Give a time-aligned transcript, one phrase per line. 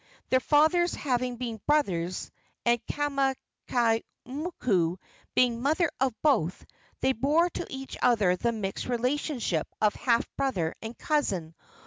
[0.31, 2.31] Their fathers having been brothers,
[2.65, 4.97] and Kamakaimoku
[5.35, 6.65] being the mother of both,
[7.01, 11.53] they bore to each other the mixed relationship of half brother and cousin.